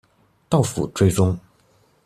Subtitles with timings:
[0.49, 1.37] 到府追蹤